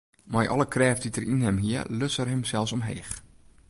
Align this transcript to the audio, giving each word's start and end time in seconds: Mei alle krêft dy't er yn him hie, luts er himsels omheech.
Mei 0.33 0.45
alle 0.53 0.67
krêft 0.73 1.03
dy't 1.03 1.19
er 1.19 1.27
yn 1.33 1.45
him 1.47 1.59
hie, 1.63 1.81
luts 1.97 2.19
er 2.21 2.29
himsels 2.31 2.71
omheech. 2.75 3.11